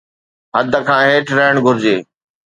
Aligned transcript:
حد 0.55 0.71
کان 0.87 1.01
هيٺ 1.09 1.25
رهڻ 1.37 1.55
گهرجي 1.65 1.95